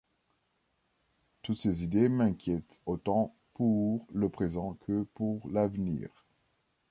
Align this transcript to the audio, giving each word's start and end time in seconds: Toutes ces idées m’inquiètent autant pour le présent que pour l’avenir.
Toutes 1.43 1.57
ces 1.59 1.83
idées 1.83 2.09
m’inquiètent 2.09 2.79
autant 2.87 3.35
pour 3.53 4.07
le 4.11 4.29
présent 4.29 4.73
que 4.87 5.03
pour 5.13 5.47
l’avenir. 5.51 6.25